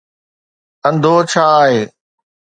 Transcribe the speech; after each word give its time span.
انڌو 0.87 1.15
ڇا 1.31 1.45
آهي؟ 1.63 1.79